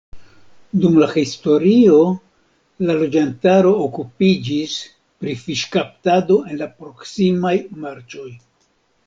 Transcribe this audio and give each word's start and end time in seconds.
Dum 0.85 0.95
la 1.01 1.07
historio 1.09 1.99
la 2.87 2.95
loĝantaro 3.01 3.75
okupiĝis 3.89 4.79
pri 5.25 5.37
fiŝkaptado 5.43 6.41
en 6.49 6.59
la 6.65 6.71
proksimaj 6.81 7.55
marĉoj. 7.85 8.29